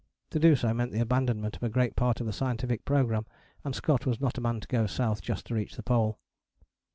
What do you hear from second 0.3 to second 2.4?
To do so meant the abandonment of a great part of the